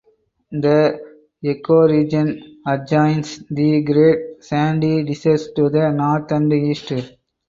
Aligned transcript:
The 0.51 0.99
ecoregion 1.45 2.41
adjoins 2.65 3.43
the 3.51 3.83
Great 3.83 4.43
Sandy 4.43 5.03
Desert 5.03 5.55
to 5.55 5.69
the 5.69 5.91
north 5.91 6.31
and 6.31 6.51
east. 6.51 6.91